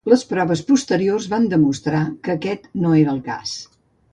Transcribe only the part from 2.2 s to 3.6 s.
que aquest no era el cas.